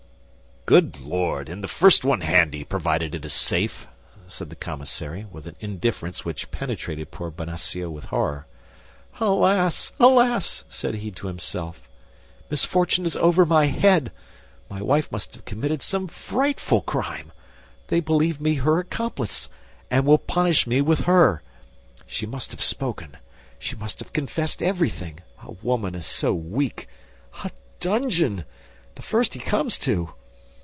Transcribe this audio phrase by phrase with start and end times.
[0.67, 1.49] "Good Lord!
[1.49, 3.87] In the first one handy, provided it is safe,"
[4.27, 8.47] said the commissary, with an indifference which penetrated poor Bonacieux with horror.
[9.19, 11.89] "Alas, alas!" said he to himself,
[12.49, 14.13] "misfortune is over my head;
[14.69, 17.33] my wife must have committed some frightful crime.
[17.87, 19.49] They believe me her accomplice,
[19.89, 21.41] and will punish me with her.
[22.05, 23.17] She must have spoken;
[23.59, 26.87] she must have confessed everything—a woman is so weak!
[27.43, 28.45] A dungeon!
[28.95, 30.13] The first he comes to!